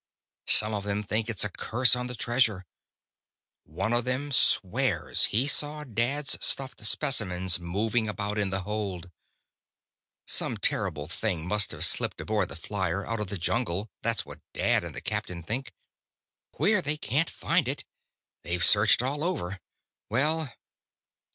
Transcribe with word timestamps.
Some 0.47 0.73
of 0.73 0.83
them 0.83 1.03
think 1.03 1.29
it's 1.29 1.43
a 1.43 1.49
curse 1.51 1.95
on 1.95 2.07
the 2.07 2.15
treasure. 2.15 2.65
One 3.65 3.93
of 3.93 4.03
them 4.03 4.31
swears 4.31 5.25
he 5.25 5.45
saw 5.45 5.83
Dad's 5.83 6.43
stuffed 6.43 6.83
specimens 6.83 7.59
moving 7.59 8.09
about 8.09 8.39
in 8.39 8.49
the 8.49 8.61
hold. 8.61 9.11
"Some 10.25 10.57
terrible 10.57 11.05
thing 11.07 11.47
must 11.47 11.69
have 11.69 11.85
slipped 11.85 12.19
aboard 12.19 12.49
the 12.49 12.55
flier, 12.55 13.05
out 13.05 13.19
of 13.19 13.27
the 13.27 13.37
jungle. 13.37 13.91
That's 14.01 14.25
what 14.25 14.39
Dad 14.53 14.83
and 14.83 14.95
the 14.95 15.01
captain 15.01 15.43
think. 15.43 15.71
Queer 16.51 16.81
they 16.81 16.97
can't 16.97 17.29
find 17.29 17.67
it. 17.67 17.85
They've 18.41 18.63
searched 18.65 19.03
all 19.03 19.23
over. 19.23 19.59
Well...." 20.09 20.51